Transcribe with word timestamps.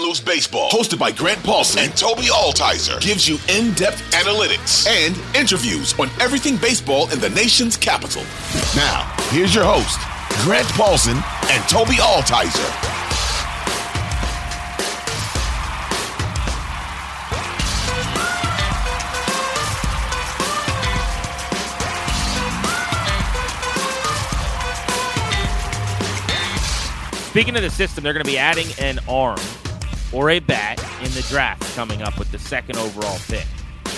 Bustin' 0.00 0.08
Loose 0.08 0.20
Baseball, 0.20 0.70
hosted 0.70 0.98
by 0.98 1.10
Grant 1.12 1.42
Paulson 1.42 1.84
and 1.84 1.96
Toby 1.96 2.24
Altizer, 2.24 3.00
gives 3.00 3.28
you 3.28 3.38
in-depth 3.48 4.00
analytics 4.12 4.86
and 4.86 5.16
interviews 5.36 5.98
on 5.98 6.08
everything 6.20 6.56
baseball 6.56 7.10
in 7.10 7.20
the 7.20 7.28
nation's 7.30 7.76
capital. 7.76 8.22
Now, 8.74 9.12
here's 9.30 9.54
your 9.54 9.64
host, 9.64 9.98
Grant 10.44 10.68
Paulson 10.68 11.16
and 11.50 11.68
Toby 11.68 11.94
Altizer. 11.94 12.86
Speaking 27.30 27.54
of 27.56 27.62
the 27.62 27.70
system, 27.70 28.02
they're 28.02 28.12
going 28.12 28.24
to 28.24 28.30
be 28.30 28.38
adding 28.38 28.66
an 28.80 28.98
arm 29.08 29.38
or 30.12 30.30
a 30.30 30.38
bat 30.38 30.78
in 31.02 31.10
the 31.12 31.24
draft 31.28 31.62
coming 31.74 32.02
up 32.02 32.18
with 32.18 32.30
the 32.32 32.38
second 32.38 32.76
overall 32.76 33.18
pick. 33.28 33.46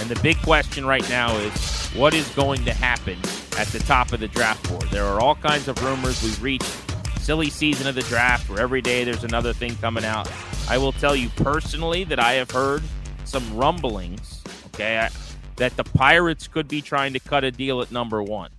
And 0.00 0.08
the 0.10 0.20
big 0.22 0.36
question 0.42 0.84
right 0.84 1.08
now 1.08 1.36
is 1.36 1.88
what 1.90 2.14
is 2.14 2.28
going 2.30 2.64
to 2.64 2.72
happen 2.72 3.18
at 3.58 3.66
the 3.68 3.78
top 3.80 4.12
of 4.12 4.20
the 4.20 4.28
draft 4.28 4.68
board? 4.68 4.82
There 4.90 5.04
are 5.04 5.20
all 5.20 5.34
kinds 5.34 5.68
of 5.68 5.82
rumors. 5.82 6.22
We've 6.22 6.42
reached 6.42 6.70
silly 7.20 7.50
season 7.50 7.86
of 7.86 7.94
the 7.94 8.02
draft 8.02 8.50
where 8.50 8.60
every 8.60 8.82
day 8.82 9.04
there's 9.04 9.24
another 9.24 9.52
thing 9.52 9.76
coming 9.76 10.04
out. 10.04 10.30
I 10.68 10.78
will 10.78 10.92
tell 10.92 11.14
you 11.14 11.28
personally 11.36 12.04
that 12.04 12.18
I 12.18 12.32
have 12.32 12.50
heard 12.50 12.82
some 13.24 13.56
rumblings, 13.56 14.42
okay, 14.68 15.08
that 15.56 15.76
the 15.76 15.84
Pirates 15.84 16.48
could 16.48 16.66
be 16.66 16.82
trying 16.82 17.12
to 17.12 17.20
cut 17.20 17.44
a 17.44 17.50
deal 17.50 17.80
at 17.80 17.92
number 17.92 18.22
one. 18.22 18.50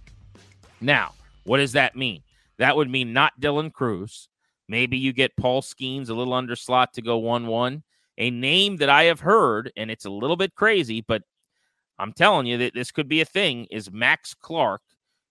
Now, 0.79 1.13
what 1.43 1.57
does 1.57 1.73
that 1.73 1.95
mean? 1.95 2.23
That 2.57 2.77
would 2.77 2.89
mean 2.89 3.13
not 3.13 3.39
Dylan 3.39 3.73
Crews. 3.73 4.29
Maybe 4.73 4.97
you 4.97 5.13
get 5.13 5.37
Paul 5.37 5.61
Skenes 5.61 6.09
a 6.09 6.15
little 6.15 6.33
under 6.33 6.55
slot 6.55 6.93
to 6.93 7.03
go 7.03 7.19
1 7.19 7.45
1. 7.45 7.83
A 8.17 8.31
name 8.31 8.77
that 8.77 8.89
I 8.89 9.03
have 9.03 9.19
heard, 9.19 9.71
and 9.77 9.91
it's 9.91 10.05
a 10.05 10.09
little 10.09 10.35
bit 10.35 10.55
crazy, 10.55 10.99
but 11.07 11.21
I'm 11.99 12.11
telling 12.11 12.47
you 12.47 12.57
that 12.57 12.73
this 12.73 12.89
could 12.89 13.07
be 13.07 13.21
a 13.21 13.25
thing, 13.25 13.67
is 13.69 13.91
Max 13.91 14.33
Clark, 14.33 14.81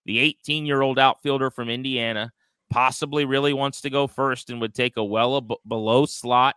the 0.05 0.19
18 0.19 0.65
year 0.65 0.81
old 0.81 0.97
outfielder 0.97 1.51
from 1.51 1.69
Indiana. 1.69 2.31
Possibly 2.69 3.25
really 3.25 3.51
wants 3.51 3.81
to 3.81 3.89
go 3.89 4.07
first 4.07 4.49
and 4.49 4.61
would 4.61 4.73
take 4.73 4.95
a 4.95 5.03
well 5.03 5.35
ab- 5.35 5.59
below 5.67 6.05
slot 6.05 6.55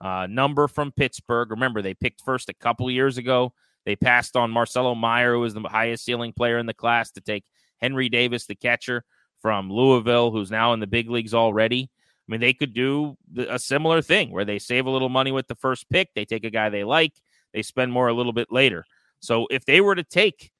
uh, 0.00 0.26
number 0.26 0.66
from 0.66 0.92
Pittsburgh. 0.92 1.50
Remember, 1.50 1.82
they 1.82 1.92
picked 1.92 2.22
first 2.22 2.48
a 2.48 2.54
couple 2.54 2.90
years 2.90 3.18
ago. 3.18 3.52
They 3.84 3.96
passed 3.96 4.34
on 4.34 4.50
Marcelo 4.50 4.94
Meyer, 4.94 5.34
who 5.34 5.40
was 5.40 5.52
the 5.52 5.60
highest 5.60 6.06
ceiling 6.06 6.32
player 6.32 6.56
in 6.56 6.64
the 6.64 6.72
class, 6.72 7.10
to 7.10 7.20
take 7.20 7.44
Henry 7.82 8.08
Davis, 8.08 8.46
the 8.46 8.54
catcher 8.54 9.04
from 9.42 9.70
Louisville, 9.70 10.30
who's 10.30 10.50
now 10.50 10.72
in 10.72 10.80
the 10.80 10.86
big 10.86 11.10
leagues 11.10 11.34
already. 11.34 11.90
I 12.26 12.32
mean, 12.32 12.40
they 12.40 12.54
could 12.54 12.72
do 12.72 13.16
a 13.36 13.58
similar 13.58 14.00
thing 14.00 14.30
where 14.30 14.44
they 14.44 14.58
save 14.58 14.86
a 14.86 14.90
little 14.90 15.10
money 15.10 15.30
with 15.30 15.46
the 15.46 15.54
first 15.54 15.90
pick. 15.90 16.14
They 16.14 16.24
take 16.24 16.44
a 16.44 16.50
guy 16.50 16.70
they 16.70 16.84
like, 16.84 17.12
they 17.52 17.62
spend 17.62 17.92
more 17.92 18.08
a 18.08 18.14
little 18.14 18.32
bit 18.32 18.50
later. 18.50 18.86
So 19.20 19.46
if 19.50 19.64
they 19.64 19.80
were 19.80 19.94
to 19.94 20.02
take, 20.02 20.50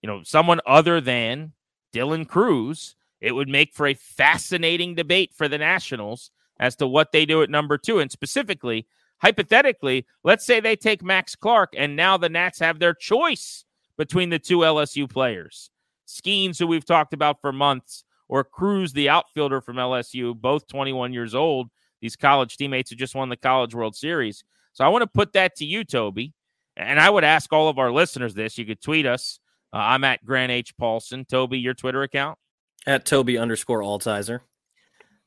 you 0.00 0.06
know, 0.06 0.22
someone 0.22 0.60
other 0.66 1.00
than 1.00 1.52
Dylan 1.94 2.26
Crews, 2.26 2.96
it 3.20 3.32
would 3.32 3.48
make 3.48 3.74
for 3.74 3.86
a 3.86 3.94
fascinating 3.94 4.94
debate 4.94 5.32
for 5.34 5.48
the 5.48 5.58
Nationals 5.58 6.30
as 6.58 6.76
to 6.76 6.86
what 6.86 7.12
they 7.12 7.26
do 7.26 7.42
at 7.42 7.50
number 7.50 7.76
two. 7.76 7.98
And 7.98 8.10
specifically, 8.10 8.86
hypothetically, 9.18 10.06
let's 10.24 10.44
say 10.46 10.60
they 10.60 10.76
take 10.76 11.02
Max 11.02 11.36
Clark, 11.36 11.74
and 11.76 11.94
now 11.94 12.16
the 12.16 12.28
Nats 12.28 12.58
have 12.58 12.78
their 12.78 12.94
choice 12.94 13.64
between 13.96 14.30
the 14.30 14.38
two 14.38 14.58
LSU 14.58 15.08
players. 15.08 15.70
Skenes, 16.06 16.58
who 16.58 16.66
we've 16.66 16.84
talked 16.84 17.14
about 17.14 17.40
for 17.40 17.52
months, 17.52 18.04
or 18.32 18.44
Crews, 18.44 18.94
the 18.94 19.10
outfielder 19.10 19.60
from 19.60 19.76
LSU, 19.76 20.34
both 20.34 20.66
21 20.66 21.12
years 21.12 21.34
old. 21.34 21.68
These 22.00 22.16
college 22.16 22.56
teammates 22.56 22.88
who 22.88 22.96
just 22.96 23.14
won 23.14 23.28
the 23.28 23.36
College 23.36 23.74
World 23.74 23.94
Series. 23.94 24.42
So 24.72 24.86
I 24.86 24.88
want 24.88 25.02
to 25.02 25.06
put 25.06 25.34
that 25.34 25.54
to 25.56 25.66
you, 25.66 25.84
Toby. 25.84 26.32
And 26.74 26.98
I 26.98 27.10
would 27.10 27.24
ask 27.24 27.52
all 27.52 27.68
of 27.68 27.78
our 27.78 27.92
listeners 27.92 28.32
this. 28.32 28.56
You 28.56 28.64
could 28.64 28.80
tweet 28.80 29.04
us. 29.04 29.38
Uh, 29.70 29.80
I'm 29.80 30.02
at 30.04 30.24
Grant 30.24 30.50
H. 30.50 30.74
Paulson. 30.78 31.26
Toby, 31.26 31.58
your 31.58 31.74
Twitter 31.74 32.02
account? 32.04 32.38
At 32.86 33.04
Toby 33.04 33.36
underscore 33.36 33.82
Altizer. 33.82 34.40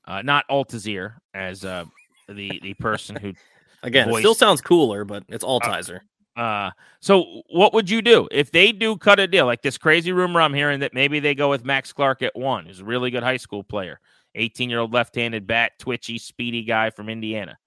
Uh, 0.07 0.23
not 0.23 0.43
Altizer 0.49 1.17
as 1.35 1.63
uh, 1.63 1.85
the 2.27 2.59
the 2.63 2.73
person 2.73 3.17
who 3.17 3.33
again 3.83 4.07
voiced, 4.07 4.17
it 4.17 4.21
still 4.21 4.33
sounds 4.33 4.61
cooler, 4.61 5.05
but 5.05 5.23
it's 5.29 5.43
uh, 5.43 5.47
Altizer. 5.47 5.99
Uh, 6.35 6.71
so 6.99 7.43
what 7.49 7.73
would 7.73 7.89
you 7.89 8.01
do 8.01 8.27
if 8.29 8.51
they 8.51 8.73
do 8.73 8.97
cut 8.97 9.19
a 9.19 9.27
deal 9.27 9.45
like 9.45 9.61
this 9.61 9.77
crazy 9.77 10.11
rumor 10.11 10.41
I'm 10.41 10.53
hearing 10.53 10.81
that 10.81 10.93
maybe 10.93 11.19
they 11.21 11.33
go 11.33 11.49
with 11.49 11.63
Max 11.63 11.93
Clark 11.93 12.21
at 12.21 12.35
one, 12.35 12.65
who's 12.65 12.81
a 12.81 12.85
really 12.85 13.09
good 13.09 13.23
high 13.23 13.37
school 13.37 13.63
player, 13.63 14.01
18 14.35 14.69
year 14.69 14.79
old 14.79 14.93
left 14.93 15.15
handed 15.15 15.47
bat, 15.47 15.73
twitchy, 15.79 16.17
speedy 16.17 16.63
guy 16.63 16.89
from 16.89 17.09
Indiana. 17.09 17.57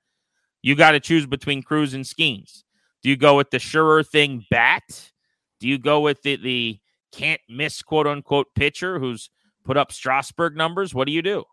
You 0.60 0.74
got 0.74 0.90
to 0.90 1.00
choose 1.00 1.26
between 1.26 1.62
Crews 1.62 1.94
and 1.94 2.04
Skenes. 2.04 2.64
Do 3.02 3.08
you 3.08 3.16
go 3.16 3.36
with 3.36 3.50
the 3.50 3.58
surer 3.58 4.02
thing 4.02 4.44
bat? 4.50 5.12
Do 5.60 5.68
you 5.68 5.78
go 5.78 6.00
with 6.00 6.22
the, 6.22 6.36
the 6.36 6.78
can't 7.12 7.40
miss 7.48 7.80
quote 7.80 8.06
unquote 8.06 8.48
pitcher 8.54 8.98
who's 8.98 9.30
put 9.64 9.76
up 9.76 9.92
Strasburg 9.92 10.56
numbers? 10.56 10.94
What 10.94 11.06
do 11.06 11.12
you 11.12 11.22
do? 11.22 11.44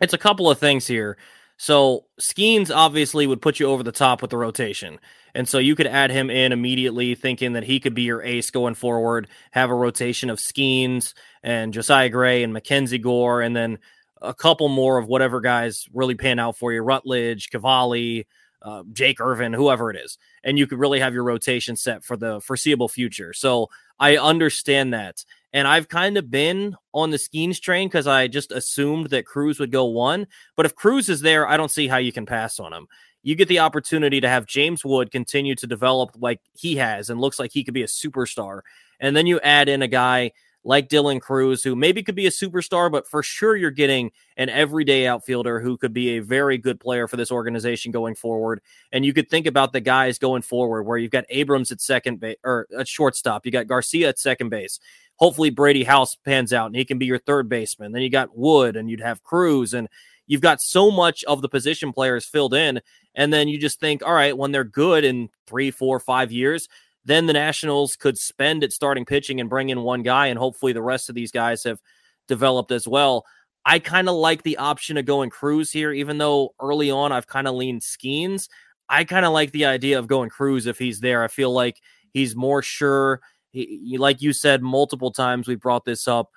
It's 0.00 0.14
a 0.14 0.18
couple 0.18 0.50
of 0.50 0.58
things 0.58 0.86
here. 0.86 1.18
So 1.58 2.06
Skenes 2.20 2.74
obviously 2.74 3.26
would 3.26 3.42
put 3.42 3.60
you 3.60 3.66
over 3.66 3.82
the 3.82 3.92
top 3.92 4.22
with 4.22 4.30
the 4.30 4.36
rotation. 4.36 4.98
And 5.34 5.46
so 5.48 5.58
you 5.58 5.74
could 5.74 5.88
add 5.88 6.10
him 6.10 6.30
in 6.30 6.52
immediately, 6.52 7.14
thinking 7.14 7.52
that 7.52 7.64
he 7.64 7.80
could 7.80 7.94
be 7.94 8.02
your 8.02 8.22
ace 8.22 8.50
going 8.50 8.74
forward, 8.74 9.28
have 9.50 9.68
a 9.68 9.74
rotation 9.74 10.30
of 10.30 10.38
Skenes 10.38 11.14
and 11.42 11.74
Josiah 11.74 12.08
Gray 12.08 12.42
and 12.42 12.52
Mackenzie 12.52 12.98
Gore, 12.98 13.42
and 13.42 13.54
then 13.54 13.78
a 14.22 14.32
couple 14.32 14.68
more 14.68 14.98
of 14.98 15.06
whatever 15.06 15.40
guys 15.40 15.86
really 15.92 16.14
pan 16.14 16.38
out 16.38 16.56
for 16.56 16.72
you 16.72 16.80
Rutledge, 16.80 17.50
Cavalli, 17.50 18.26
uh, 18.62 18.82
Jake 18.92 19.20
Irvin, 19.20 19.52
whoever 19.52 19.90
it 19.90 19.96
is. 19.96 20.18
And 20.42 20.58
you 20.58 20.66
could 20.66 20.78
really 20.78 21.00
have 21.00 21.14
your 21.14 21.24
rotation 21.24 21.76
set 21.76 22.04
for 22.04 22.16
the 22.16 22.40
foreseeable 22.40 22.88
future. 22.88 23.32
So 23.32 23.68
I 23.98 24.16
understand 24.16 24.94
that. 24.94 25.24
And 25.52 25.66
I've 25.66 25.88
kind 25.88 26.18
of 26.18 26.30
been 26.30 26.76
on 26.92 27.10
the 27.10 27.16
Skenes 27.16 27.60
train 27.60 27.88
because 27.88 28.06
I 28.06 28.28
just 28.28 28.52
assumed 28.52 29.10
that 29.10 29.26
Crews 29.26 29.58
would 29.58 29.72
go 29.72 29.86
one. 29.86 30.26
But 30.56 30.66
if 30.66 30.74
Crews 30.74 31.08
is 31.08 31.20
there, 31.20 31.48
I 31.48 31.56
don't 31.56 31.70
see 31.70 31.88
how 31.88 31.96
you 31.96 32.12
can 32.12 32.26
pass 32.26 32.60
on 32.60 32.72
him. 32.72 32.86
You 33.22 33.34
get 33.34 33.48
the 33.48 33.58
opportunity 33.60 34.20
to 34.20 34.28
have 34.28 34.46
James 34.46 34.84
Wood 34.84 35.10
continue 35.10 35.54
to 35.56 35.66
develop 35.66 36.10
like 36.18 36.40
he 36.54 36.76
has 36.76 37.10
and 37.10 37.20
looks 37.20 37.38
like 37.38 37.52
he 37.52 37.64
could 37.64 37.74
be 37.74 37.82
a 37.82 37.86
superstar. 37.86 38.60
And 39.00 39.16
then 39.16 39.26
you 39.26 39.40
add 39.40 39.68
in 39.68 39.82
a 39.82 39.88
guy 39.88 40.32
like 40.64 40.88
Dylan 40.88 41.20
Crews, 41.20 41.62
who 41.62 41.74
maybe 41.74 42.02
could 42.02 42.14
be 42.14 42.26
a 42.26 42.30
superstar, 42.30 42.90
but 42.90 43.06
for 43.06 43.22
sure 43.22 43.56
you're 43.56 43.70
getting 43.70 44.10
an 44.36 44.48
everyday 44.48 45.06
outfielder 45.06 45.60
who 45.60 45.76
could 45.76 45.92
be 45.92 46.16
a 46.16 46.18
very 46.20 46.58
good 46.58 46.80
player 46.80 47.08
for 47.08 47.16
this 47.16 47.30
organization 47.30 47.92
going 47.92 48.14
forward. 48.14 48.60
And 48.92 49.04
you 49.04 49.12
could 49.12 49.30
think 49.30 49.46
about 49.46 49.72
the 49.72 49.80
guys 49.80 50.18
going 50.18 50.42
forward 50.42 50.82
where 50.82 50.98
you've 50.98 51.10
got 51.10 51.24
Abrams 51.30 51.72
at 51.72 51.80
second 51.80 52.20
base 52.20 52.36
or 52.44 52.66
at 52.76 52.88
shortstop, 52.88 53.46
you 53.46 53.52
got 53.52 53.66
Garcia 53.66 54.08
at 54.08 54.18
second 54.18 54.48
base 54.50 54.78
hopefully 55.18 55.50
Brady 55.50 55.84
House 55.84 56.16
pans 56.16 56.52
out 56.52 56.66
and 56.66 56.76
he 56.76 56.84
can 56.84 56.98
be 56.98 57.06
your 57.06 57.18
third 57.18 57.48
baseman. 57.48 57.92
Then 57.92 58.02
you 58.02 58.10
got 58.10 58.36
Wood 58.36 58.76
and 58.76 58.88
you'd 58.88 59.00
have 59.00 59.22
Crews 59.22 59.74
and 59.74 59.88
you've 60.26 60.40
got 60.40 60.60
so 60.60 60.90
much 60.90 61.24
of 61.24 61.42
the 61.42 61.48
position 61.48 61.92
players 61.92 62.24
filled 62.24 62.54
in. 62.54 62.80
And 63.14 63.32
then 63.32 63.48
you 63.48 63.58
just 63.58 63.80
think, 63.80 64.02
all 64.04 64.14
right, 64.14 64.36
when 64.36 64.52
they're 64.52 64.64
good 64.64 65.04
in 65.04 65.28
three, 65.46 65.70
four, 65.70 65.98
five 65.98 66.30
years, 66.30 66.68
then 67.08 67.26
the 67.26 67.32
Nationals 67.32 67.96
could 67.96 68.18
spend 68.18 68.62
at 68.62 68.72
starting 68.72 69.04
pitching 69.04 69.40
and 69.40 69.50
bring 69.50 69.70
in 69.70 69.82
one 69.82 70.02
guy, 70.02 70.26
and 70.26 70.38
hopefully 70.38 70.72
the 70.72 70.82
rest 70.82 71.08
of 71.08 71.14
these 71.14 71.32
guys 71.32 71.64
have 71.64 71.80
developed 72.28 72.70
as 72.70 72.86
well. 72.86 73.24
I 73.64 73.78
kind 73.78 74.08
of 74.08 74.14
like 74.14 74.42
the 74.42 74.58
option 74.58 74.96
of 74.96 75.04
going 75.04 75.30
Crews 75.30 75.70
here, 75.70 75.92
even 75.92 76.18
though 76.18 76.54
early 76.60 76.90
on 76.90 77.12
I've 77.12 77.26
kind 77.26 77.48
of 77.48 77.54
leaned 77.54 77.82
Skenes. 77.82 78.48
I 78.88 79.04
kind 79.04 79.26
of 79.26 79.32
like 79.32 79.52
the 79.52 79.66
idea 79.66 79.98
of 79.98 80.06
going 80.06 80.30
Crews 80.30 80.66
if 80.66 80.78
he's 80.78 81.00
there. 81.00 81.22
I 81.22 81.28
feel 81.28 81.52
like 81.52 81.80
he's 82.12 82.36
more 82.36 82.62
sure 82.62 83.20
he, 83.50 83.96
like 83.98 84.22
you 84.22 84.32
said 84.32 84.62
multiple 84.62 85.10
times, 85.10 85.48
we 85.48 85.54
brought 85.54 85.84
this 85.84 86.06
up. 86.06 86.30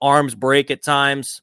Arms 0.00 0.34
break 0.34 0.70
at 0.70 0.82
times. 0.82 1.42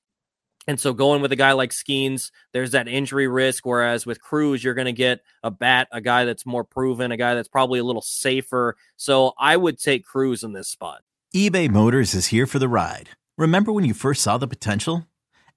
And 0.70 0.80
so 0.80 0.94
going 0.94 1.24
with 1.24 1.32
a 1.32 1.36
guy 1.36 1.54
like 1.54 1.72
Skenes, 1.72 2.30
there's 2.54 2.74
that 2.74 2.88
injury 2.88 3.28
risk. 3.28 3.66
Whereas 3.66 4.06
with 4.06 4.22
Crews, 4.22 4.64
you're 4.64 4.76
going 4.76 4.86
to 4.86 4.94
get 4.94 5.22
a 5.42 5.50
bat, 5.50 5.88
a 5.92 6.00
guy 6.00 6.26
that's 6.26 6.46
more 6.46 6.64
proven, 6.64 7.12
a 7.12 7.18
guy 7.18 7.34
that's 7.34 7.48
probably 7.48 7.80
a 7.80 7.84
little 7.84 8.04
safer. 8.04 8.78
So 8.96 9.34
I 9.40 9.58
would 9.58 9.80
take 9.80 10.06
Crews 10.06 10.44
in 10.44 10.54
this 10.54 10.68
spot. 10.68 11.02
eBay 11.36 11.72
Motors 11.72 12.14
is 12.14 12.28
here 12.28 12.46
for 12.46 12.60
the 12.60 12.68
ride. 12.68 13.10
Remember 13.36 13.72
when 13.72 13.84
you 13.84 13.96
first 13.96 14.22
saw 14.22 14.38
the 14.38 14.48
potential? 14.48 15.08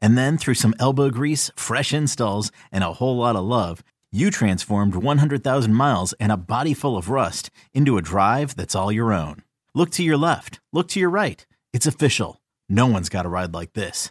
And 0.00 0.16
then 0.16 0.38
through 0.38 0.54
some 0.54 0.74
elbow 0.78 1.10
grease, 1.10 1.50
fresh 1.56 1.92
installs, 1.92 2.50
and 2.72 2.82
a 2.82 2.94
whole 2.94 3.18
lot 3.18 3.36
of 3.36 3.44
love, 3.44 3.84
you 4.10 4.30
transformed 4.30 4.96
100,000 4.96 5.74
miles 5.74 6.14
and 6.14 6.32
a 6.32 6.38
body 6.38 6.72
full 6.72 6.96
of 6.96 7.10
rust 7.10 7.50
into 7.74 7.98
a 7.98 8.02
drive 8.02 8.56
that's 8.56 8.74
all 8.74 8.90
your 8.90 9.12
own. 9.12 9.42
Look 9.74 9.90
to 9.90 10.02
your 10.02 10.16
left, 10.16 10.60
look 10.72 10.88
to 10.88 11.00
your 11.00 11.10
right. 11.10 11.44
It's 11.74 11.86
official. 11.86 12.40
No 12.66 12.86
one's 12.86 13.10
got 13.10 13.26
a 13.26 13.28
ride 13.28 13.52
like 13.52 13.74
this. 13.74 14.10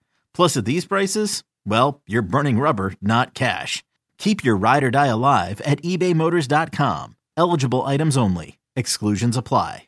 Plus, 0.33 0.57
at 0.57 0.65
these 0.65 0.85
prices, 0.85 1.43
well, 1.65 2.01
you're 2.07 2.21
burning 2.21 2.59
rubber, 2.59 2.93
not 3.01 3.33
cash. 3.33 3.83
Keep 4.17 4.43
your 4.43 4.55
ride 4.55 4.83
or 4.83 4.91
die 4.91 5.07
alive 5.07 5.61
at 5.61 5.81
ebaymotors.com. 5.81 7.15
Eligible 7.37 7.85
items 7.85 8.17
only. 8.17 8.59
Exclusions 8.75 9.35
apply. 9.35 9.87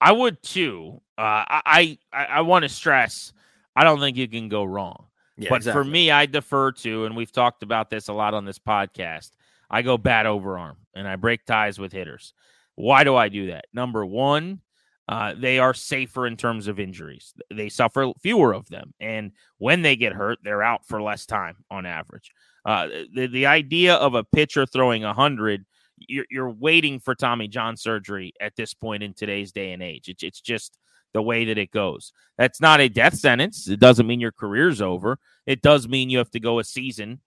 I 0.00 0.12
would 0.12 0.42
too. 0.42 1.00
Uh, 1.16 1.44
I 1.48 1.98
I, 2.12 2.24
I 2.26 2.40
want 2.42 2.62
to 2.62 2.68
stress. 2.68 3.32
I 3.74 3.84
don't 3.84 4.00
think 4.00 4.16
you 4.16 4.28
can 4.28 4.48
go 4.48 4.64
wrong. 4.64 5.06
Yeah, 5.36 5.50
but 5.50 5.56
exactly. 5.56 5.82
for 5.82 5.88
me, 5.88 6.10
I 6.10 6.26
defer 6.26 6.72
to, 6.72 7.04
and 7.04 7.16
we've 7.16 7.32
talked 7.32 7.62
about 7.62 7.90
this 7.90 8.08
a 8.08 8.12
lot 8.12 8.34
on 8.34 8.44
this 8.44 8.58
podcast. 8.58 9.30
I 9.70 9.82
go 9.82 9.98
bat 9.98 10.26
over 10.26 10.58
arm, 10.58 10.76
and 10.94 11.06
I 11.06 11.16
break 11.16 11.44
ties 11.44 11.78
with 11.78 11.92
hitters. 11.92 12.32
Why 12.74 13.04
do 13.04 13.14
I 13.14 13.28
do 13.28 13.48
that? 13.48 13.66
Number 13.72 14.04
one, 14.04 14.60
uh, 15.08 15.34
they 15.36 15.58
are 15.58 15.72
safer 15.72 16.26
in 16.26 16.36
terms 16.36 16.68
of 16.68 16.78
injuries. 16.78 17.32
They 17.50 17.70
suffer 17.70 18.12
fewer 18.20 18.52
of 18.52 18.68
them, 18.68 18.92
and 19.00 19.32
when 19.56 19.82
they 19.82 19.96
get 19.96 20.12
hurt, 20.12 20.38
they're 20.42 20.62
out 20.62 20.86
for 20.86 21.00
less 21.00 21.24
time 21.24 21.56
on 21.70 21.86
average. 21.86 22.30
Uh, 22.64 22.88
the 23.14 23.26
the 23.26 23.46
idea 23.46 23.94
of 23.94 24.14
a 24.14 24.24
pitcher 24.24 24.66
throwing 24.66 25.04
a 25.04 25.14
hundred, 25.14 25.64
you're, 25.96 26.26
you're 26.30 26.50
waiting 26.50 27.00
for 27.00 27.14
Tommy 27.14 27.48
John 27.48 27.76
surgery 27.76 28.34
at 28.40 28.56
this 28.56 28.74
point 28.74 29.02
in 29.02 29.14
today's 29.14 29.50
day 29.50 29.72
and 29.72 29.82
age. 29.82 30.08
It's 30.08 30.22
it's 30.22 30.40
just 30.42 30.78
the 31.14 31.22
way 31.22 31.46
that 31.46 31.56
it 31.56 31.70
goes. 31.70 32.12
That's 32.36 32.60
not 32.60 32.80
a 32.80 32.88
death 32.88 33.14
sentence. 33.14 33.66
It 33.66 33.80
doesn't 33.80 34.06
mean 34.06 34.20
your 34.20 34.32
career's 34.32 34.82
over. 34.82 35.18
It 35.46 35.62
does 35.62 35.88
mean 35.88 36.10
you 36.10 36.18
have 36.18 36.30
to 36.32 36.40
go 36.40 36.58
a 36.58 36.64
season, 36.64 37.20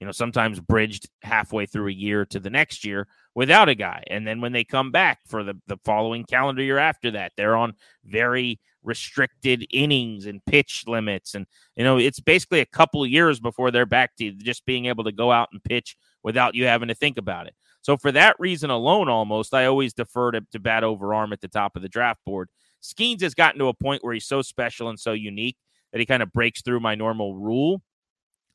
you 0.00 0.06
know, 0.06 0.12
sometimes 0.12 0.60
bridged 0.60 1.08
halfway 1.22 1.66
through 1.66 1.88
a 1.88 1.92
year 1.92 2.24
to 2.26 2.38
the 2.38 2.50
next 2.50 2.84
year 2.84 3.08
without 3.34 3.68
a 3.68 3.74
guy. 3.74 4.02
And 4.08 4.26
then 4.26 4.40
when 4.40 4.52
they 4.52 4.64
come 4.64 4.90
back 4.90 5.18
for 5.26 5.42
the, 5.42 5.54
the 5.66 5.76
following 5.84 6.24
calendar 6.24 6.62
year 6.62 6.78
after 6.78 7.10
that, 7.12 7.32
they're 7.36 7.56
on 7.56 7.74
very 8.04 8.60
restricted 8.82 9.66
innings 9.70 10.26
and 10.26 10.44
pitch 10.46 10.84
limits. 10.86 11.34
And, 11.34 11.46
you 11.76 11.84
know, 11.84 11.98
it's 11.98 12.20
basically 12.20 12.60
a 12.60 12.66
couple 12.66 13.04
years 13.06 13.40
before 13.40 13.70
they're 13.70 13.86
back 13.86 14.16
to 14.16 14.32
just 14.32 14.64
being 14.66 14.86
able 14.86 15.04
to 15.04 15.12
go 15.12 15.32
out 15.32 15.48
and 15.52 15.62
pitch 15.62 15.96
without 16.22 16.54
you 16.54 16.66
having 16.66 16.88
to 16.88 16.94
think 16.94 17.18
about 17.18 17.46
it. 17.46 17.54
So 17.82 17.96
for 17.96 18.12
that 18.12 18.36
reason 18.38 18.70
alone, 18.70 19.08
almost, 19.08 19.54
I 19.54 19.66
always 19.66 19.92
defer 19.94 20.32
to, 20.32 20.40
to 20.52 20.58
bat 20.58 20.84
over 20.84 21.14
arm 21.14 21.32
at 21.32 21.40
the 21.40 21.48
top 21.48 21.76
of 21.76 21.82
the 21.82 21.88
draft 21.88 22.20
board. 22.24 22.48
Skenes 22.82 23.22
has 23.22 23.34
gotten 23.34 23.58
to 23.58 23.68
a 23.68 23.74
point 23.74 24.04
where 24.04 24.14
he's 24.14 24.26
so 24.26 24.42
special 24.42 24.88
and 24.88 24.98
so 24.98 25.12
unique 25.12 25.56
that 25.92 25.98
he 25.98 26.06
kind 26.06 26.22
of 26.22 26.32
breaks 26.32 26.62
through 26.62 26.80
my 26.80 26.94
normal 26.94 27.34
rule. 27.34 27.82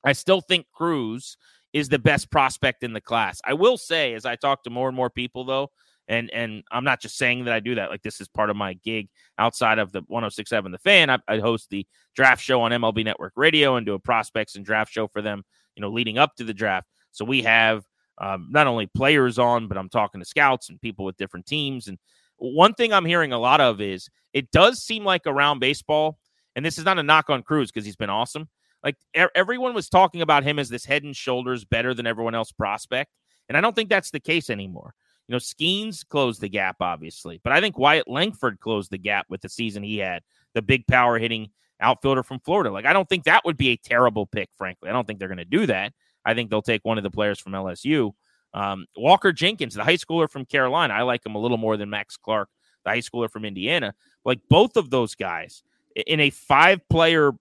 I 0.03 0.13
still 0.13 0.41
think 0.41 0.67
Crews 0.73 1.37
is 1.73 1.89
the 1.89 1.99
best 1.99 2.29
prospect 2.29 2.83
in 2.83 2.93
the 2.93 3.01
class. 3.01 3.41
I 3.45 3.53
will 3.53 3.77
say, 3.77 4.13
as 4.13 4.25
I 4.25 4.35
talk 4.35 4.63
to 4.63 4.69
more 4.69 4.87
and 4.87 4.95
more 4.95 5.09
people, 5.09 5.43
though, 5.43 5.71
and 6.07 6.29
and 6.31 6.63
I'm 6.71 6.83
not 6.83 7.01
just 7.01 7.17
saying 7.17 7.45
that 7.45 7.53
I 7.53 7.59
do 7.59 7.75
that. 7.75 7.89
Like 7.89 8.01
this 8.01 8.19
is 8.21 8.27
part 8.27 8.49
of 8.49 8.55
my 8.55 8.73
gig 8.73 9.09
outside 9.37 9.79
of 9.79 9.91
the 9.91 10.01
106.7 10.03 10.71
The 10.71 10.77
Fan. 10.77 11.09
I, 11.09 11.19
I 11.27 11.39
host 11.39 11.69
the 11.69 11.85
draft 12.15 12.41
show 12.43 12.61
on 12.61 12.71
MLB 12.71 13.05
Network 13.05 13.33
Radio 13.35 13.75
and 13.75 13.85
do 13.85 13.93
a 13.93 13.99
prospects 13.99 14.55
and 14.55 14.65
draft 14.65 14.91
show 14.91 15.07
for 15.07 15.21
them. 15.21 15.43
You 15.75 15.81
know, 15.81 15.89
leading 15.89 16.17
up 16.17 16.35
to 16.35 16.43
the 16.43 16.53
draft. 16.53 16.87
So 17.11 17.25
we 17.25 17.43
have 17.43 17.83
um, 18.19 18.49
not 18.51 18.67
only 18.67 18.87
players 18.87 19.39
on, 19.39 19.67
but 19.67 19.77
I'm 19.77 19.89
talking 19.89 20.21
to 20.21 20.25
scouts 20.25 20.69
and 20.69 20.79
people 20.79 21.05
with 21.05 21.17
different 21.17 21.45
teams. 21.45 21.87
And 21.87 21.97
one 22.37 22.73
thing 22.73 22.93
I'm 22.93 23.05
hearing 23.05 23.33
a 23.33 23.39
lot 23.39 23.61
of 23.61 23.81
is 23.81 24.09
it 24.33 24.51
does 24.51 24.83
seem 24.83 25.03
like 25.03 25.25
around 25.25 25.59
baseball, 25.59 26.19
and 26.55 26.65
this 26.65 26.77
is 26.77 26.85
not 26.85 26.99
a 26.99 27.03
knock 27.03 27.29
on 27.29 27.43
Crews 27.43 27.71
because 27.71 27.85
he's 27.85 27.95
been 27.95 28.09
awesome. 28.09 28.49
Like 28.83 28.97
er- 29.17 29.31
everyone 29.35 29.73
was 29.73 29.89
talking 29.89 30.21
about 30.21 30.43
him 30.43 30.59
as 30.59 30.69
this 30.69 30.85
head 30.85 31.03
and 31.03 31.15
shoulders 31.15 31.65
better 31.65 31.93
than 31.93 32.07
everyone 32.07 32.35
else 32.35 32.51
prospect, 32.51 33.11
and 33.47 33.57
I 33.57 33.61
don't 33.61 33.75
think 33.75 33.89
that's 33.89 34.11
the 34.11 34.19
case 34.19 34.49
anymore. 34.49 34.93
You 35.27 35.33
know, 35.33 35.39
Skenes 35.39 36.05
closed 36.07 36.41
the 36.41 36.49
gap, 36.49 36.77
obviously, 36.81 37.39
but 37.43 37.53
I 37.53 37.61
think 37.61 37.77
Wyatt 37.77 38.09
Langford 38.09 38.59
closed 38.59 38.91
the 38.91 38.97
gap 38.97 39.25
with 39.29 39.41
the 39.41 39.49
season 39.49 39.83
he 39.83 39.97
had, 39.97 40.21
the 40.53 40.61
big 40.61 40.85
power 40.85 41.17
hitting 41.17 41.49
outfielder 41.79 42.23
from 42.23 42.39
Florida. 42.39 42.71
Like, 42.71 42.85
I 42.85 42.93
don't 42.93 43.07
think 43.07 43.23
that 43.23 43.45
would 43.45 43.57
be 43.57 43.69
a 43.69 43.77
terrible 43.77 44.25
pick, 44.25 44.49
frankly. 44.57 44.89
I 44.89 44.93
don't 44.93 45.07
think 45.07 45.19
they're 45.19 45.29
going 45.29 45.37
to 45.37 45.45
do 45.45 45.65
that. 45.67 45.93
I 46.25 46.33
think 46.33 46.49
they'll 46.49 46.61
take 46.61 46.83
one 46.83 46.97
of 46.97 47.03
the 47.03 47.11
players 47.11 47.39
from 47.39 47.53
LSU. 47.53 48.11
Um, 48.53 48.85
Walker 48.95 49.31
Jenkins, 49.31 49.75
the 49.75 49.83
high 49.83 49.97
schooler 49.97 50.29
from 50.29 50.45
Carolina, 50.45 50.93
I 50.93 51.01
like 51.01 51.25
him 51.25 51.35
a 51.35 51.39
little 51.39 51.57
more 51.57 51.77
than 51.77 51.89
Max 51.89 52.17
Clark, 52.17 52.49
the 52.83 52.91
high 52.91 52.99
schooler 52.99 53.29
from 53.29 53.45
Indiana. 53.45 53.93
Like 54.25 54.39
both 54.49 54.77
of 54.77 54.89
those 54.89 55.15
guys 55.15 55.63
in 55.95 56.19
a 56.19 56.29
five 56.29 56.87
player 56.89 57.31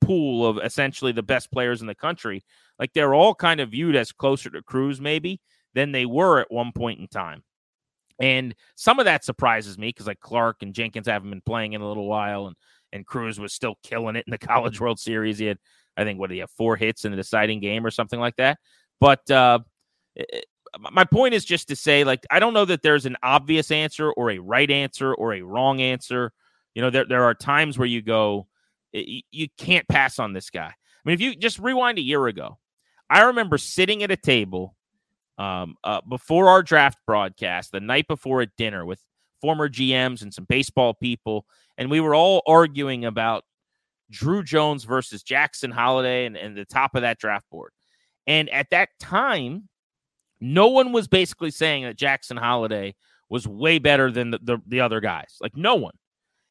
pool 0.00 0.46
of 0.46 0.58
essentially 0.58 1.12
the 1.12 1.22
best 1.22 1.50
players 1.50 1.80
in 1.80 1.86
the 1.86 1.94
country, 1.94 2.44
like 2.78 2.92
they're 2.92 3.14
all 3.14 3.34
kind 3.34 3.60
of 3.60 3.70
viewed 3.70 3.96
as 3.96 4.12
closer 4.12 4.50
to 4.50 4.62
Crews, 4.62 5.00
maybe, 5.00 5.40
than 5.74 5.92
they 5.92 6.06
were 6.06 6.40
at 6.40 6.50
one 6.50 6.72
point 6.72 7.00
in 7.00 7.08
time. 7.08 7.42
And 8.20 8.54
some 8.76 8.98
of 8.98 9.06
that 9.06 9.24
surprises 9.24 9.76
me 9.76 9.88
because 9.88 10.06
like 10.06 10.20
Clark 10.20 10.62
and 10.62 10.74
Jenkins 10.74 11.08
haven't 11.08 11.30
been 11.30 11.40
playing 11.40 11.72
in 11.72 11.80
a 11.80 11.88
little 11.88 12.06
while, 12.06 12.46
and 12.46 12.56
and 12.92 13.04
Crews 13.04 13.40
was 13.40 13.52
still 13.52 13.76
killing 13.82 14.16
it 14.16 14.24
in 14.26 14.30
the 14.30 14.38
College 14.46 14.80
World 14.80 14.98
Series. 15.00 15.38
He 15.38 15.46
had, 15.46 15.58
I 15.96 16.04
think, 16.04 16.18
what 16.18 16.28
did 16.28 16.34
he 16.34 16.40
have, 16.40 16.50
four 16.50 16.76
hits 16.76 17.04
in 17.04 17.10
the 17.10 17.16
deciding 17.16 17.60
game 17.60 17.84
or 17.84 17.90
something 17.90 18.20
like 18.20 18.36
that. 18.36 18.58
But 19.00 19.28
uh, 19.30 19.58
my 20.92 21.04
point 21.04 21.34
is 21.34 21.44
just 21.44 21.68
to 21.68 21.76
say, 21.76 22.04
like, 22.04 22.24
I 22.30 22.38
don't 22.38 22.54
know 22.54 22.64
that 22.64 22.82
there's 22.82 23.06
an 23.06 23.16
obvious 23.22 23.70
answer 23.70 24.12
or 24.12 24.30
a 24.30 24.38
right 24.38 24.70
answer 24.70 25.12
or 25.12 25.34
a 25.34 25.42
wrong 25.42 25.80
answer. 25.80 26.32
You 26.74 26.82
know, 26.82 26.90
there 26.90 27.04
there 27.04 27.24
are 27.24 27.34
times 27.34 27.78
where 27.78 27.86
you 27.86 28.02
go, 28.02 28.46
you 28.94 29.48
can't 29.58 29.86
pass 29.88 30.18
on 30.18 30.32
this 30.32 30.50
guy. 30.50 30.68
I 30.68 30.74
mean, 31.04 31.14
if 31.14 31.20
you 31.20 31.34
just 31.34 31.58
rewind 31.58 31.98
a 31.98 32.02
year 32.02 32.26
ago, 32.26 32.58
I 33.10 33.22
remember 33.22 33.58
sitting 33.58 34.02
at 34.02 34.10
a 34.10 34.16
table 34.16 34.74
um, 35.36 35.76
uh, 35.84 36.00
before 36.08 36.48
our 36.48 36.62
draft 36.62 36.98
broadcast, 37.06 37.72
the 37.72 37.80
night 37.80 38.06
before 38.08 38.40
at 38.40 38.56
dinner 38.56 38.84
with 38.84 39.02
former 39.40 39.68
GMs 39.68 40.22
and 40.22 40.32
some 40.32 40.46
baseball 40.48 40.94
people, 40.94 41.44
and 41.76 41.90
we 41.90 42.00
were 42.00 42.14
all 42.14 42.42
arguing 42.46 43.04
about 43.04 43.44
Druw 44.12 44.44
Jones 44.44 44.84
versus 44.84 45.22
Jackson 45.22 45.70
Holliday 45.70 46.26
and, 46.26 46.36
and 46.36 46.56
the 46.56 46.64
top 46.64 46.94
of 46.94 47.02
that 47.02 47.18
draft 47.18 47.48
board. 47.50 47.72
And 48.26 48.48
at 48.50 48.70
that 48.70 48.90
time, 49.00 49.68
no 50.40 50.68
one 50.68 50.92
was 50.92 51.08
basically 51.08 51.50
saying 51.50 51.84
that 51.84 51.96
Jackson 51.96 52.36
Holliday 52.36 52.94
was 53.28 53.46
way 53.46 53.78
better 53.78 54.10
than 54.10 54.30
the, 54.30 54.38
the, 54.42 54.58
the 54.66 54.80
other 54.80 55.00
guys. 55.00 55.36
Like, 55.40 55.56
no 55.56 55.74
one. 55.74 55.94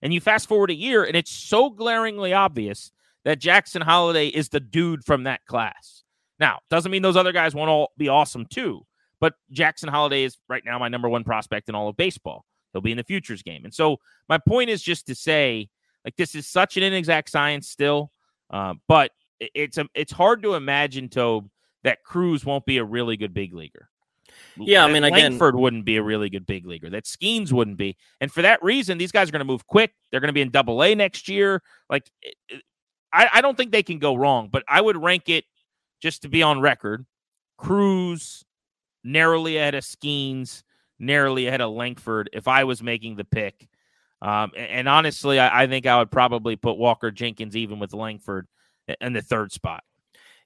And 0.04 0.14
you 0.14 0.20
fast 0.20 0.50
forward 0.50 0.70
a 0.70 0.76
year, 0.76 1.06
and 1.06 1.16
it's 1.16 1.32
so 1.32 1.70
glaringly 1.70 2.34
obvious 2.34 2.92
that 3.24 3.40
Jackson 3.40 3.82
Holliday 3.82 4.28
is 4.28 4.50
the 4.50 4.60
dude 4.60 5.06
from 5.06 5.24
that 5.24 5.46
class. 5.46 6.04
Now, 6.40 6.60
doesn't 6.70 6.92
mean 6.92 7.02
those 7.02 7.16
other 7.16 7.32
guys 7.32 7.56
won't 7.56 7.70
all 7.70 7.94
be 7.98 8.10
awesome 8.10 8.46
too, 8.46 8.86
but 9.22 9.36
Jackson 9.52 9.88
Holliday 9.88 10.26
is 10.26 10.38
right 10.50 10.64
now 10.66 10.78
my 10.78 10.90
number 10.90 11.08
one 11.08 11.24
prospect 11.24 11.70
in 11.70 11.76
all 11.76 11.88
of 11.88 11.96
baseball. 11.96 12.44
He'll 12.74 12.82
be 12.82 12.92
in 12.92 12.98
the 12.98 13.04
futures 13.04 13.44
game. 13.44 13.64
And 13.64 13.74
so 13.74 13.98
my 14.28 14.38
point 14.38 14.70
is 14.70 14.84
just 14.84 15.08
to 15.08 15.16
say, 15.16 15.70
like, 16.04 16.18
this 16.18 16.36
is 16.36 16.48
such 16.48 16.76
an 16.76 16.84
inexact 16.84 17.30
science 17.30 17.70
still, 17.70 18.12
uh, 18.50 18.74
but 18.90 19.12
it's 19.40 19.78
a, 19.78 19.88
it's 19.96 20.12
hard 20.12 20.44
to 20.44 20.56
imagine, 20.56 21.08
Tobe, 21.08 21.50
that 21.84 22.04
Crews 22.04 22.44
won't 22.44 22.66
be 22.66 22.78
a 22.78 22.84
really 22.84 23.16
good 23.16 23.34
big 23.34 23.54
leaguer. 23.54 23.90
Yeah, 24.58 24.86
I 24.86 24.92
mean, 24.92 25.04
again, 25.04 25.32
Langford 25.32 25.56
wouldn't 25.56 25.86
be 25.86 25.98
a 25.98 26.04
really 26.04 26.30
good 26.30 26.46
big 26.46 26.66
leaguer. 26.66 26.90
That 26.90 27.06
Skenes 27.06 27.52
wouldn't 27.52 27.78
be, 27.78 27.98
and 28.22 28.32
for 28.32 28.42
that 28.42 28.62
reason, 28.64 28.98
these 28.98 29.12
guys 29.12 29.30
are 29.30 29.32
going 29.32 29.40
to 29.40 29.46
move 29.46 29.66
quick. 29.68 29.94
They're 30.12 30.20
going 30.20 30.30
to 30.30 30.34
be 30.34 30.42
in 30.42 30.52
Double 30.52 30.84
A 30.84 30.96
next 30.96 31.28
year. 31.28 31.62
Like, 31.90 32.10
I, 33.12 33.30
I 33.34 33.42
don't 33.42 33.58
think 33.58 33.72
they 33.72 33.84
can 33.84 34.00
go 34.00 34.16
wrong. 34.16 34.50
But 34.52 34.64
I 34.68 34.82
would 34.82 34.98
rank 34.98 35.30
it 35.30 35.46
just 36.02 36.22
to 36.24 36.30
be 36.30 36.44
on 36.44 36.62
record: 36.62 37.06
Crews 37.58 38.44
narrowly 39.04 39.58
ahead 39.58 39.76
of 39.76 39.84
Skenes, 39.84 40.64
narrowly 41.00 41.48
ahead 41.48 41.62
of 41.62 41.72
Langford. 41.72 42.30
If 42.34 42.48
I 42.48 42.64
was 42.64 42.84
making 42.84 43.16
the 43.16 43.26
pick, 43.26 43.68
um, 44.22 44.52
and, 44.56 44.70
and, 44.70 44.90
honestly, 44.90 45.40
I, 45.40 45.64
I 45.64 45.68
think 45.68 45.86
I 45.86 45.98
would 45.98 46.12
probably 46.12 46.56
put 46.56 46.78
Walker 46.78 47.12
Jenkins 47.12 47.58
even 47.58 47.80
with 47.80 47.94
Langford 47.94 48.48
in 49.02 49.14
the 49.14 49.22
third 49.22 49.52
spot. 49.52 49.84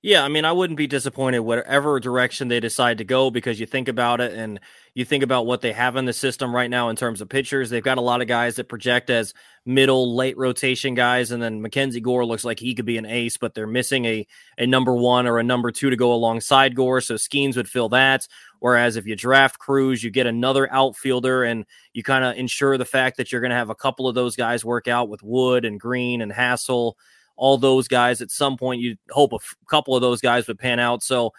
Yeah, 0.03 0.23
I 0.23 0.27
mean, 0.27 0.45
I 0.45 0.51
wouldn't 0.51 0.77
be 0.77 0.85
disappointed 0.85 1.39
whatever 1.39 1.99
direction 1.99 2.47
they 2.47 2.59
decide 2.59 2.99
to 2.99 3.03
go 3.03 3.31
because 3.31 3.59
you 3.59 3.65
think 3.65 3.87
about 3.87 4.21
it 4.21 4.33
and 4.33 4.59
you 4.93 5.03
think 5.03 5.23
about 5.23 5.47
what 5.47 5.61
they 5.61 5.73
have 5.73 5.95
in 5.95 6.05
the 6.05 6.13
system 6.13 6.53
right 6.55 6.69
now 6.69 6.89
in 6.89 6.95
terms 6.95 7.19
of 7.19 7.29
pitchers. 7.29 7.69
They've 7.69 7.83
got 7.83 7.97
a 7.97 8.01
lot 8.01 8.21
of 8.21 8.27
guys 8.27 8.55
that 8.55 8.69
project 8.69 9.09
as 9.09 9.33
middle, 9.65 10.15
late 10.15 10.37
rotation 10.37 10.93
guys, 10.93 11.31
and 11.31 11.41
then 11.41 11.61
Mackenzie 11.63 11.99
Gore 11.99 12.25
looks 12.25 12.45
like 12.45 12.59
he 12.59 12.75
could 12.75 12.85
be 12.85 12.99
an 12.99 13.07
ace, 13.07 13.37
but 13.37 13.55
they're 13.55 13.65
missing 13.67 14.05
a 14.05 14.27
a 14.59 14.67
number 14.67 14.93
one 14.93 15.25
or 15.25 15.39
a 15.39 15.43
number 15.43 15.71
two 15.71 15.89
to 15.89 15.95
go 15.95 16.13
alongside 16.13 16.75
Gore, 16.75 17.01
so 17.01 17.15
Skenes 17.15 17.55
would 17.57 17.67
fill 17.67 17.89
that. 17.89 18.27
Whereas 18.59 18.97
if 18.97 19.07
you 19.07 19.15
draft 19.15 19.57
Crews, 19.57 20.03
you 20.03 20.11
get 20.11 20.27
another 20.27 20.71
outfielder 20.71 21.43
and 21.43 21.65
you 21.93 22.03
kind 22.03 22.23
of 22.23 22.35
ensure 22.37 22.77
the 22.77 22.85
fact 22.85 23.17
that 23.17 23.31
you're 23.31 23.41
going 23.41 23.51
to 23.51 23.57
have 23.57 23.69
a 23.71 23.75
couple 23.75 24.07
of 24.07 24.15
those 24.15 24.35
guys 24.35 24.63
work 24.63 24.87
out 24.87 25.09
with 25.09 25.23
Wood 25.23 25.65
and 25.65 25.79
Green 25.79 26.21
and 26.21 26.31
Hassell 26.31 26.93
all 27.37 27.57
those 27.57 27.87
guys 27.87 28.21
at 28.21 28.31
some 28.31 28.57
point. 28.57 28.81
You 28.81 28.97
hope 29.11 29.31
a 29.31 29.35
f- 29.35 29.55
couple 29.69 29.95
of 29.95 30.01
those 30.01 30.21
guys 30.21 30.47
would 30.47 30.59
pan 30.59 30.79
out. 30.79 31.03
So 31.03 31.33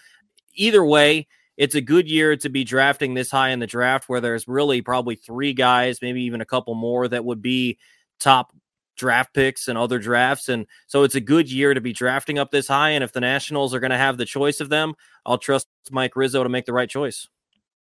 either 0.55 0.85
way, 0.85 1.27
it's 1.57 1.75
a 1.75 1.81
good 1.81 2.09
year 2.09 2.37
to 2.37 2.49
be 2.49 2.65
drafting 2.65 3.15
this 3.15 3.31
high 3.31 3.51
in 3.51 3.59
the 3.59 3.67
draft 3.67 4.09
where 4.09 4.21
there's 4.21 4.47
really 4.47 4.81
probably 4.81 5.17
three 5.17 5.53
guys, 5.53 6.01
maybe 6.01 6.23
even 6.23 6.41
a 6.41 6.47
couple 6.47 6.75
more 6.75 7.09
that 7.09 7.25
would 7.25 7.43
be 7.43 7.79
top 8.21 8.53
draft 8.97 9.35
picks 9.35 9.69
and 9.69 9.77
other 9.77 9.99
drafts. 9.99 10.49
And 10.49 10.67
so 10.87 11.03
it's 11.03 11.15
a 11.15 11.21
good 11.21 11.51
year 11.51 11.75
to 11.75 11.81
be 11.81 11.93
drafting 11.93 12.39
up 12.39 12.51
this 12.51 12.69
high. 12.69 12.91
And 12.91 13.03
if 13.03 13.13
the 13.13 13.21
Nationals 13.21 13.75
are 13.75 13.81
going 13.81 13.91
to 13.91 13.97
have 13.97 14.19
the 14.19 14.25
choice 14.25 14.61
of 14.61 14.69
them, 14.69 14.95
I'll 15.27 15.39
trust 15.39 15.67
Mike 15.91 16.17
Rizzo 16.17 16.43
to 16.43 16.49
make 16.49 16.67
the 16.67 16.73
right 16.73 16.89
choice. 16.89 17.29